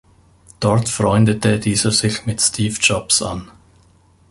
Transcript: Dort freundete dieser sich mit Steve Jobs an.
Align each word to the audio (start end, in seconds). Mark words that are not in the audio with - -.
Dort 0.59 0.89
freundete 0.89 1.59
dieser 1.59 1.91
sich 1.91 2.25
mit 2.25 2.41
Steve 2.41 2.75
Jobs 2.81 3.21
an. 3.21 3.51